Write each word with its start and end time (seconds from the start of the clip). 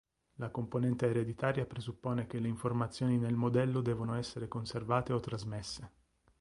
La 0.37 0.49
componente 0.49 1.05
ereditaria 1.07 1.67
presuppone 1.67 2.25
che 2.25 2.39
le 2.39 2.47
informazioni 2.47 3.19
nel 3.19 3.35
modello 3.35 3.81
devono 3.81 4.15
essere 4.15 4.47
conservate 4.47 5.13
o 5.13 5.19
trasmesse. 5.19 5.91